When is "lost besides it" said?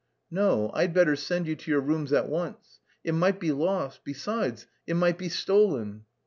3.51-4.95